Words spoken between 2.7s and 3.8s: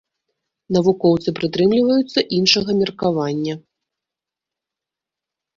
меркавання.